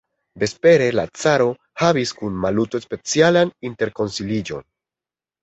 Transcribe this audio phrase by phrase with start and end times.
[0.43, 1.45] Vespere la caro
[1.81, 4.67] havis kun Maluto specialan interkonsiliĝon.